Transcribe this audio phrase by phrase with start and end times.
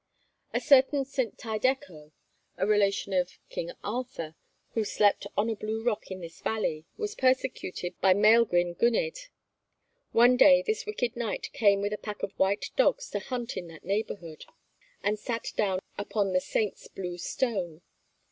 [0.51, 1.37] A certain St.
[1.37, 2.11] Tydecho,
[2.57, 4.33] a relation of King Arthur,
[4.71, 9.19] who slept on a blue rock in this valley, was persecuted by Maelgwn Gwynedd.
[10.11, 13.67] One day this wicked knight came with a pack of white dogs to hunt in
[13.67, 14.45] that neighbourhood,
[15.03, 17.83] and sat down upon the saint's blue stone.